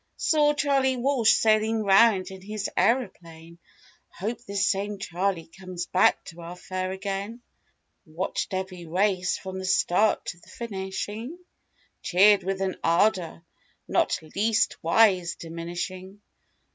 [0.17, 3.59] Saw Charley Walsh sailing 'round in his aeroplane—
[4.17, 7.43] Hope this same Charley comes back to our fair again;
[8.07, 11.37] Watched every race from the start to the finishing,
[12.01, 13.43] Cheered with an ardor,
[13.87, 16.19] not least wise diminishing.